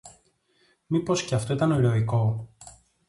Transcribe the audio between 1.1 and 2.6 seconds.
και αυτό ήταν ηρωικό;